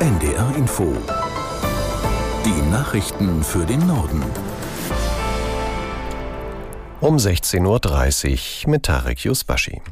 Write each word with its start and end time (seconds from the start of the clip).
NDR 0.00 0.56
Info. 0.56 0.96
Die 2.46 2.70
Nachrichten 2.70 3.44
für 3.44 3.66
den 3.66 3.86
Norden. 3.86 4.24
Um 7.02 7.18
16.30 7.18 8.64
Uhr 8.64 8.70
mit 8.70 8.84
Tarek 8.84 9.26
Yusbashi. 9.26 9.82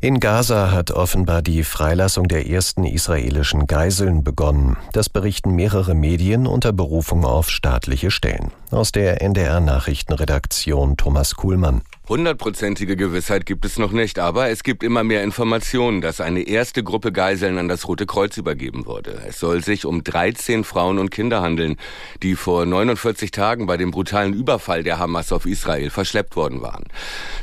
In 0.00 0.18
Gaza 0.18 0.72
hat 0.72 0.90
offenbar 0.90 1.42
die 1.42 1.62
Freilassung 1.62 2.26
der 2.26 2.48
ersten 2.50 2.82
israelischen 2.82 3.68
Geiseln 3.68 4.24
begonnen. 4.24 4.76
Das 4.92 5.08
berichten 5.08 5.54
mehrere 5.54 5.94
Medien 5.94 6.48
unter 6.48 6.72
Berufung 6.72 7.24
auf 7.24 7.50
staatliche 7.50 8.10
Stellen. 8.10 8.50
Aus 8.72 8.90
der 8.90 9.22
NDR 9.22 9.60
Nachrichtenredaktion 9.60 10.96
Thomas 10.96 11.36
Kuhlmann. 11.36 11.82
Hundertprozentige 12.06 12.96
Gewissheit 12.96 13.46
gibt 13.46 13.64
es 13.64 13.78
noch 13.78 13.90
nicht, 13.90 14.18
aber 14.18 14.50
es 14.50 14.62
gibt 14.62 14.82
immer 14.82 15.02
mehr 15.02 15.22
Informationen, 15.22 16.02
dass 16.02 16.20
eine 16.20 16.42
erste 16.42 16.82
Gruppe 16.82 17.12
Geiseln 17.12 17.56
an 17.56 17.66
das 17.66 17.88
Rote 17.88 18.04
Kreuz 18.04 18.36
übergeben 18.36 18.84
wurde. 18.84 19.22
Es 19.26 19.40
soll 19.40 19.64
sich 19.64 19.86
um 19.86 20.04
13 20.04 20.64
Frauen 20.64 20.98
und 20.98 21.10
Kinder 21.10 21.40
handeln, 21.40 21.76
die 22.22 22.36
vor 22.36 22.66
49 22.66 23.30
Tagen 23.30 23.64
bei 23.64 23.78
dem 23.78 23.90
brutalen 23.90 24.34
Überfall 24.34 24.82
der 24.82 24.98
Hamas 24.98 25.32
auf 25.32 25.46
Israel 25.46 25.88
verschleppt 25.88 26.36
worden 26.36 26.60
waren. 26.60 26.84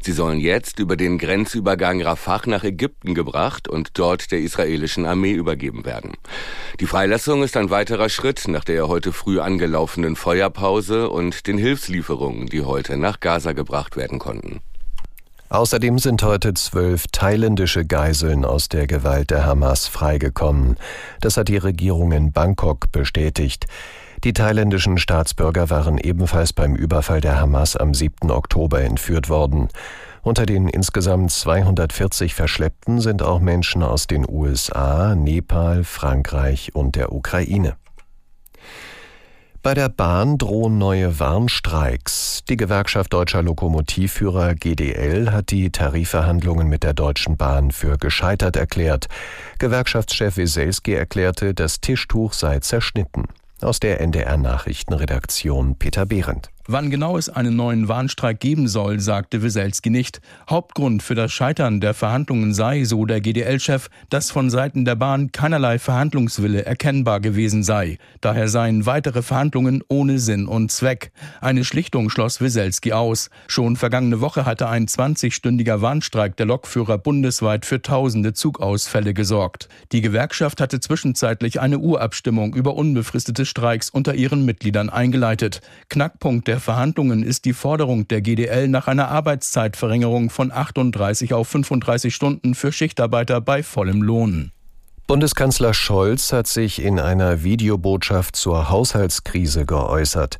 Sie 0.03 0.11
sollen 0.11 0.39
jetzt 0.39 0.77
über 0.77 0.95
den 0.95 1.17
Grenzübergang 1.17 2.03
Rafah 2.03 2.43
nach 2.45 2.63
Ägypten 2.63 3.15
gebracht 3.15 3.67
und 3.67 3.97
dort 3.97 4.31
der 4.31 4.41
israelischen 4.41 5.07
Armee 5.07 5.33
übergeben 5.33 5.85
werden. 5.85 6.11
Die 6.79 6.85
Freilassung 6.85 7.41
ist 7.41 7.57
ein 7.57 7.71
weiterer 7.71 8.09
Schritt 8.09 8.47
nach 8.47 8.63
der 8.63 8.87
heute 8.87 9.11
früh 9.11 9.39
angelaufenen 9.39 10.15
Feuerpause 10.15 11.09
und 11.09 11.47
den 11.47 11.57
Hilfslieferungen, 11.57 12.45
die 12.45 12.61
heute 12.61 12.95
nach 12.97 13.19
Gaza 13.19 13.53
gebracht 13.53 13.97
werden 13.97 14.19
konnten. 14.19 14.50
Außerdem 15.51 15.99
sind 15.99 16.23
heute 16.23 16.53
zwölf 16.53 17.07
thailändische 17.11 17.85
Geiseln 17.85 18.45
aus 18.45 18.69
der 18.69 18.87
Gewalt 18.87 19.31
der 19.31 19.45
Hamas 19.45 19.85
freigekommen. 19.85 20.77
Das 21.19 21.35
hat 21.35 21.49
die 21.49 21.57
Regierung 21.57 22.13
in 22.13 22.31
Bangkok 22.31 22.89
bestätigt. 22.93 23.65
Die 24.23 24.31
thailändischen 24.31 24.97
Staatsbürger 24.97 25.69
waren 25.69 25.97
ebenfalls 25.97 26.53
beim 26.53 26.73
Überfall 26.73 27.19
der 27.19 27.37
Hamas 27.37 27.75
am 27.75 27.93
7. 27.93 28.31
Oktober 28.31 28.81
entführt 28.81 29.27
worden. 29.27 29.67
Unter 30.21 30.45
den 30.45 30.69
insgesamt 30.69 31.31
240 31.31 32.33
Verschleppten 32.33 33.01
sind 33.01 33.21
auch 33.21 33.41
Menschen 33.41 33.83
aus 33.83 34.07
den 34.07 34.25
USA, 34.29 35.15
Nepal, 35.15 35.83
Frankreich 35.83 36.73
und 36.75 36.95
der 36.95 37.11
Ukraine. 37.11 37.75
Bei 39.63 39.75
der 39.75 39.89
Bahn 39.89 40.39
drohen 40.39 40.79
neue 40.79 41.19
Warnstreiks. 41.19 42.43
Die 42.49 42.57
Gewerkschaft 42.57 43.13
deutscher 43.13 43.43
Lokomotivführer 43.43 44.55
GDL 44.55 45.31
hat 45.31 45.51
die 45.51 45.69
Tarifverhandlungen 45.69 46.67
mit 46.67 46.81
der 46.81 46.95
Deutschen 46.95 47.37
Bahn 47.37 47.69
für 47.69 47.99
gescheitert 47.99 48.55
erklärt. 48.55 49.07
Gewerkschaftschef 49.59 50.37
Weselski 50.37 50.93
erklärte, 50.93 51.53
das 51.53 51.79
Tischtuch 51.79 52.33
sei 52.33 52.57
zerschnitten. 52.57 53.25
Aus 53.61 53.79
der 53.79 54.01
NDR 54.01 54.37
Nachrichtenredaktion 54.37 55.75
Peter 55.75 56.07
Behrendt. 56.07 56.49
Wann 56.73 56.89
genau 56.89 57.17
es 57.17 57.27
einen 57.27 57.57
neuen 57.57 57.89
Warnstreik 57.89 58.39
geben 58.39 58.69
soll, 58.69 59.01
sagte 59.01 59.43
Weselski 59.43 59.89
nicht. 59.89 60.21
Hauptgrund 60.49 61.03
für 61.03 61.15
das 61.15 61.33
Scheitern 61.33 61.81
der 61.81 61.93
Verhandlungen 61.93 62.53
sei, 62.53 62.85
so 62.85 63.05
der 63.05 63.19
GDL-Chef, 63.19 63.89
dass 64.09 64.31
von 64.31 64.49
Seiten 64.49 64.85
der 64.85 64.95
Bahn 64.95 65.33
keinerlei 65.33 65.79
Verhandlungswille 65.79 66.63
erkennbar 66.63 67.19
gewesen 67.19 67.63
sei. 67.63 67.97
Daher 68.21 68.47
seien 68.47 68.85
weitere 68.85 69.21
Verhandlungen 69.21 69.83
ohne 69.89 70.17
Sinn 70.17 70.47
und 70.47 70.71
Zweck. 70.71 71.11
Eine 71.41 71.65
Schlichtung 71.65 72.09
schloss 72.09 72.39
Weselski 72.39 72.93
aus. 72.93 73.29
Schon 73.49 73.75
vergangene 73.75 74.21
Woche 74.21 74.45
hatte 74.45 74.69
ein 74.69 74.85
20-stündiger 74.85 75.81
Warnstreik 75.81 76.37
der 76.37 76.45
Lokführer 76.45 76.97
bundesweit 76.97 77.65
für 77.65 77.81
tausende 77.81 78.31
Zugausfälle 78.31 79.13
gesorgt. 79.13 79.67
Die 79.91 79.99
Gewerkschaft 79.99 80.61
hatte 80.61 80.79
zwischenzeitlich 80.79 81.59
eine 81.59 81.79
Urabstimmung 81.79 82.55
über 82.55 82.75
unbefristete 82.75 83.45
Streiks 83.45 83.89
unter 83.89 84.15
ihren 84.15 84.45
Mitgliedern 84.45 84.89
eingeleitet. 84.89 85.59
Knackpunkt 85.89 86.47
der 86.47 86.60
Verhandlungen 86.61 87.23
ist 87.23 87.43
die 87.43 87.53
Forderung 87.53 88.07
der 88.07 88.21
GDL 88.21 88.69
nach 88.69 88.87
einer 88.87 89.09
Arbeitszeitverringerung 89.09 90.29
von 90.29 90.51
38 90.51 91.33
auf 91.33 91.49
35 91.49 92.15
Stunden 92.15 92.55
für 92.55 92.71
Schichtarbeiter 92.71 93.41
bei 93.41 93.63
vollem 93.63 94.01
Lohn. 94.01 94.51
Bundeskanzler 95.07 95.73
Scholz 95.73 96.31
hat 96.31 96.47
sich 96.47 96.81
in 96.81 96.97
einer 96.97 97.43
Videobotschaft 97.43 98.37
zur 98.37 98.69
Haushaltskrise 98.69 99.65
geäußert. 99.65 100.39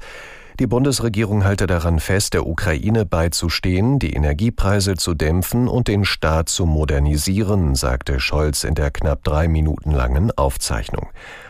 Die 0.62 0.68
Bundesregierung 0.68 1.44
halte 1.44 1.66
daran 1.66 2.00
fest, 2.00 2.34
der 2.36 2.46
Ukraine 2.46 3.06
beizustehen, 3.06 4.00
die 4.00 4.14
Energiepreise 4.14 4.96
zu 4.96 5.14
dämpfen 5.14 5.68
und 5.68 5.88
den 5.88 6.06
Staat 6.06 6.50
zu 6.50 6.66
modernisieren, 6.66 7.76
sagte 7.76 8.20
Scholz 8.20 8.64
in 8.64 8.76
der 8.76 8.92
knapp 8.92 9.24
drei 9.24 9.48
Minuten 9.48 9.92
langen 9.92 10.32
Aufzeichnung. 10.38 11.10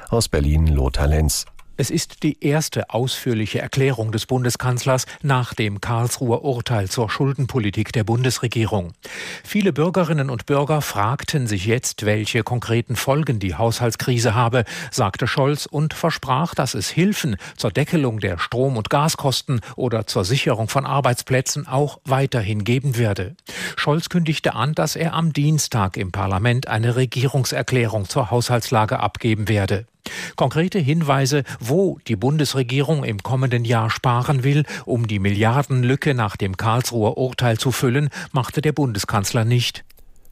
Aus 0.10 0.30
Berlin 0.30 0.66
Lothar 0.68 1.08
Lenz. 1.08 1.46
Es 1.82 1.90
ist 1.90 2.22
die 2.22 2.46
erste 2.46 2.92
ausführliche 2.92 3.60
Erklärung 3.60 4.12
des 4.12 4.28
Bundeskanzlers 4.28 5.08
nach 5.24 5.56
dem 5.56 5.82
Karlsruher 5.82 6.44
Urteil 6.44 6.88
zur 6.88 7.10
Schuldenpolitik 7.10 7.92
der 7.92 8.04
Bundesregierung. 8.04 8.94
Viele 9.44 9.74
Bürgerinnen 9.74 10.30
und 10.30 10.46
Bürger 10.46 10.84
fragten 10.84 11.48
sich 11.48 11.66
jetzt, 11.66 12.06
welche 12.06 12.44
konkreten 12.44 12.96
Folgen 12.96 13.40
die 13.40 13.56
Haushaltskrise 13.56 14.36
habe, 14.36 14.64
sagte 14.92 15.26
Scholz 15.26 15.66
und 15.66 15.96
versprach, 15.96 16.54
dass 16.54 16.76
es 16.76 16.88
Hilfen 16.88 17.36
zur 17.58 17.72
Deckelung 17.72 18.20
der 18.20 18.38
Strom- 18.38 18.78
und 18.78 18.92
Gaskosten 18.92 19.62
oder 19.76 20.06
zur 20.06 20.24
Sicherung 20.24 20.68
von 20.68 20.86
Arbeitsplätzen 20.86 21.66
auch 21.68 22.00
weiterhin 22.06 22.64
geben 22.64 22.96
werde. 22.96 23.36
Scholz 23.82 24.10
kündigte 24.10 24.54
an, 24.54 24.76
dass 24.76 24.96
er 24.96 25.16
am 25.16 25.34
Dienstag 25.34 25.98
im 25.98 26.12
Parlament 26.12 26.68
eine 26.68 26.96
Regierungserklärung 26.96 28.08
zur 28.08 28.30
Haushaltslage 28.30 29.00
abgeben 29.00 29.48
werde. 29.48 29.88
Konkrete 30.36 30.78
Hinweise, 30.78 31.44
wo 31.60 31.98
die 32.08 32.16
Bundesregierung 32.16 33.04
im 33.04 33.24
kommenden 33.24 33.66
Jahr 33.66 33.90
sparen 33.90 34.44
will, 34.44 34.66
um 34.86 35.08
die 35.08 35.18
Milliardenlücke 35.18 36.14
nach 36.14 36.38
dem 36.38 36.58
Karlsruher 36.58 37.18
Urteil 37.18 37.58
zu 37.58 37.72
füllen, 37.72 38.10
machte 38.32 38.62
der 38.62 38.72
Bundeskanzler 38.72 39.46
nicht. 39.46 39.84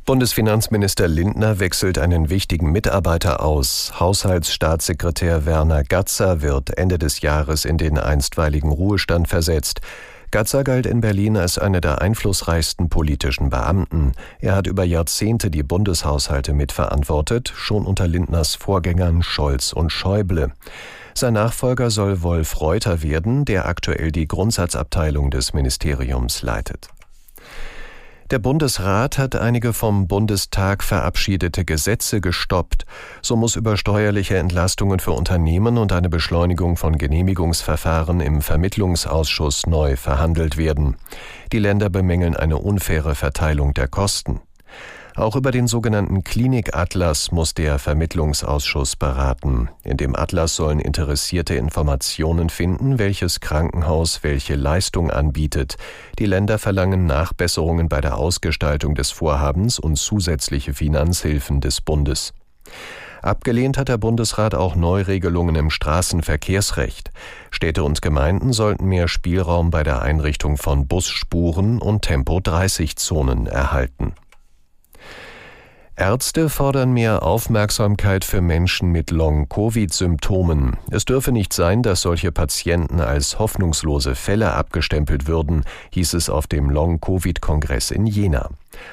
Bundesfinanzminister 0.06 1.08
Lindner 1.08 1.60
wechselt 1.60 1.98
einen 1.98 2.30
wichtigen 2.30 2.72
Mitarbeiter 2.72 3.44
aus. 3.44 3.94
Haushaltsstaatssekretär 4.00 5.48
Werner 5.48 5.84
Gatzer 5.84 6.44
wird 6.44 6.78
Ende 6.78 7.00
des 7.00 7.22
Jahres 7.22 7.66
in 7.66 7.80
den 7.80 7.98
einstweiligen 7.98 8.72
Ruhestand 8.72 9.28
versetzt. 9.28 9.82
Gatzer 10.32 10.64
galt 10.64 10.86
in 10.86 11.02
Berlin 11.02 11.38
als 11.38 11.58
einer 11.58 11.82
der 11.82 12.02
einflussreichsten 12.02 12.88
politischen 12.90 13.50
Beamten. 13.50 14.12
Er 14.40 14.56
hat 14.56 14.68
über 14.68 14.84
Jahrzehnte 14.84 15.50
die 15.50 15.64
Bundeshaushalte 15.64 16.54
mitverantwortet, 16.54 17.52
schon 17.56 17.88
unter 17.88 18.08
Lindners 18.08 18.54
Vorgängern 18.54 19.24
Scholz 19.24 19.74
und 19.74 19.92
Schäuble. 19.92 20.52
Sein 21.16 21.34
Nachfolger 21.34 21.90
soll 21.90 22.22
Wolf 22.22 22.62
Reuter 22.62 23.02
werden, 23.02 23.44
der 23.44 23.68
aktuell 23.68 24.12
die 24.12 24.28
Grundsatzabteilung 24.28 25.32
des 25.32 25.54
Ministeriums 25.54 26.44
leitet. 26.44 26.90
Der 28.32 28.38
Bundesrat 28.38 29.18
hat 29.18 29.36
einige 29.36 29.74
vom 29.74 30.08
Bundestag 30.08 30.84
verabschiedete 30.84 31.66
Gesetze 31.66 32.22
gestoppt. 32.22 32.86
So 33.24 33.36
muss 33.36 33.56
über 33.56 33.76
steuerliche 33.76 34.38
Entlastungen 34.38 35.00
für 35.00 35.14
Unternehmen 35.14 35.80
und 35.80 35.92
eine 35.92 36.10
Beschleunigung 36.10 36.78
von 36.78 37.00
Genehmigungsverfahren 37.00 38.22
im 38.22 38.44
Vermittlungsausschuss 38.44 39.66
neu 39.66 39.96
verhandelt 39.96 40.58
werden. 40.58 40.98
Die 41.52 41.58
Länder 41.58 41.90
bemängeln 41.90 42.36
eine 42.36 42.60
unfaire 42.60 43.16
Verteilung 43.16 43.74
der 43.74 43.88
Kosten. 43.88 44.42
Auch 45.20 45.36
über 45.36 45.52
den 45.52 45.68
sogenannten 45.68 46.24
Klinikatlas 46.24 47.34
muss 47.34 47.54
der 47.54 47.78
Vermittlungsausschuss 47.78 48.96
beraten. 48.96 49.68
In 49.84 49.98
dem 49.98 50.16
Atlas 50.16 50.56
sollen 50.56 50.80
Interessierte 50.80 51.56
Informationen 51.56 52.50
finden, 52.50 53.00
welches 53.00 53.42
Krankenhaus 53.42 54.24
welche 54.24 54.56
Leistung 54.56 55.12
anbietet. 55.12 55.76
Die 56.20 56.26
Länder 56.26 56.58
verlangen 56.58 57.06
Nachbesserungen 57.06 57.90
bei 57.90 58.00
der 58.00 58.18
Ausgestaltung 58.18 58.96
des 58.96 59.12
Vorhabens 59.12 59.78
und 59.78 59.98
zusätzliche 59.98 60.74
Finanzhilfen 60.74 61.60
des 61.60 61.82
Bundes. 61.82 62.34
Abgelehnt 63.22 63.78
hat 63.78 63.90
der 63.90 63.98
Bundesrat 63.98 64.56
auch 64.56 64.78
Neuregelungen 64.78 65.56
im 65.56 65.70
Straßenverkehrsrecht. 65.70 67.12
Städte 67.52 67.84
und 67.84 68.02
Gemeinden 68.02 68.54
sollten 68.54 68.86
mehr 68.86 69.10
Spielraum 69.10 69.70
bei 69.70 69.84
der 69.84 70.02
Einrichtung 70.02 70.56
von 70.56 70.88
Busspuren 70.88 71.80
und 71.82 72.04
Tempo-30-Zonen 72.04 73.48
erhalten. 73.48 74.14
Ärzte 76.00 76.48
fordern 76.48 76.94
mehr 76.94 77.24
Aufmerksamkeit 77.24 78.24
für 78.24 78.40
Menschen 78.40 78.90
mit 78.90 79.12
Long-Covid-Symptomen. 79.12 80.78
Es 80.90 81.04
dürfe 81.04 81.34
nicht 81.34 81.52
sein, 81.52 81.84
dass 81.84 82.04
solche 82.04 82.32
Patienten 82.32 83.02
als 83.02 83.38
hoffnungslose 83.38 84.16
Fälle 84.16 84.54
abgestempelt 84.54 85.28
würden, 85.28 85.66
hieß 85.92 86.14
es 86.14 86.30
auf 86.30 86.48
dem 86.48 86.70
Long-Covid-Kongress 86.70 87.92
in 87.92 88.06
Jena. 88.06 88.50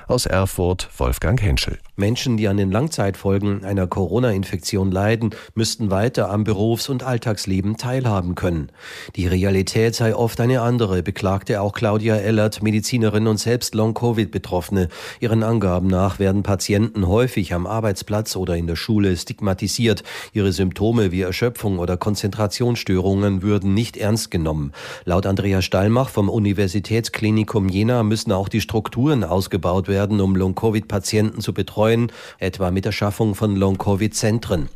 Aus 0.08 0.26
Erfurt 0.26 0.88
Wolfgang 0.98 1.40
Henschel. 1.42 1.78
Menschen, 1.96 2.36
die 2.36 2.46
an 2.46 2.56
den 2.56 2.70
Langzeitfolgen 2.70 3.64
einer 3.64 3.86
Corona-Infektion 3.86 4.90
leiden, 4.90 5.30
müssten 5.54 5.90
weiter 5.90 6.30
am 6.30 6.44
Berufs- 6.44 6.88
und 6.88 7.02
Alltagsleben 7.02 7.76
teilhaben 7.76 8.34
können. 8.34 8.70
Die 9.16 9.26
Realität 9.26 9.94
sei 9.94 10.14
oft 10.14 10.40
eine 10.40 10.60
andere, 10.60 11.02
beklagte 11.02 11.60
auch 11.60 11.72
Claudia 11.72 12.16
Ellert, 12.16 12.62
Medizinerin 12.62 13.26
und 13.26 13.38
selbst 13.38 13.74
Long-Covid-Betroffene. 13.74 14.88
Ihren 15.20 15.42
Angaben 15.42 15.88
nach 15.88 16.18
werden 16.18 16.42
Patienten 16.42 17.08
häufig 17.08 17.52
am 17.52 17.66
Arbeitsplatz 17.66 18.36
oder 18.36 18.56
in 18.56 18.66
der 18.66 18.76
Schule 18.76 19.16
stigmatisiert. 19.16 20.04
Ihre 20.32 20.52
Symptome 20.52 21.12
wie 21.12 21.22
Erschöpfung 21.22 21.78
oder 21.78 21.96
Konzentrationsstörungen 21.96 23.42
würden 23.42 23.74
nicht 23.74 23.96
ernst 23.96 24.30
genommen. 24.30 24.72
Laut 25.04 25.26
Andrea 25.26 25.62
Stallmach 25.62 26.10
vom 26.10 26.28
Universitätsklinikum 26.28 27.68
Jena 27.68 28.02
müssen 28.02 28.32
auch 28.32 28.48
die 28.48 28.60
Strukturen 28.60 29.24
ausgebaut 29.24 29.65
werden, 29.88 30.20
um 30.20 30.36
Long-Covid-Patienten 30.36 31.40
zu 31.40 31.52
betreuen 31.52 31.66
betreuen, 31.76 32.12
etwa 32.38 32.70
mit 32.70 32.84
der 32.84 32.92
Schaffung 32.92 33.34
von 33.34 33.56
Long-Covid-Zentren. 33.56 34.68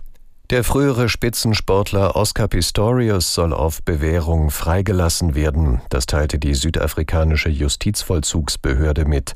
Der 0.50 0.64
frühere 0.64 1.08
Spitzensportler 1.08 2.16
Oscar 2.16 2.48
Pistorius 2.48 3.34
soll 3.34 3.52
auf 3.52 3.82
Bewährung 3.84 4.50
freigelassen 4.50 5.36
werden. 5.36 5.80
Das 5.90 6.06
teilte 6.06 6.40
die 6.40 6.54
südafrikanische 6.54 7.50
Justizvollzugsbehörde 7.50 9.04
mit. 9.04 9.34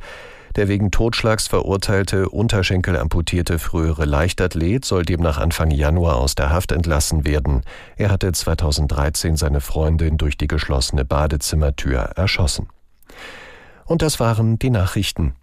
Der 0.56 0.68
wegen 0.68 0.90
Totschlags 0.90 1.46
verurteilte, 1.46 2.28
unterschenkelamputierte 2.28 3.60
frühere 3.60 4.04
Leichtathlet 4.04 4.84
soll 4.84 5.04
demnach 5.04 5.38
Anfang 5.38 5.70
Januar 5.70 6.16
aus 6.16 6.34
der 6.34 6.50
Haft 6.50 6.72
entlassen 6.72 7.24
werden. 7.24 7.62
Er 7.96 8.10
hatte 8.10 8.30
2013 8.32 9.36
seine 9.36 9.60
Freundin 9.60 10.16
durch 10.16 10.36
die 10.36 10.48
geschlossene 10.48 11.04
Badezimmertür 11.04 11.98
erschossen. 11.98 12.68
Und 13.84 14.02
das 14.02 14.18
waren 14.18 14.58
die 14.58 14.70
Nachrichten. 14.70 15.34